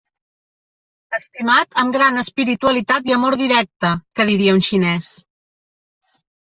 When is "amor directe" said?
3.19-3.93